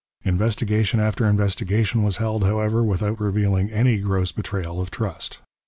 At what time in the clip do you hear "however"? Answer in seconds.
2.43-2.83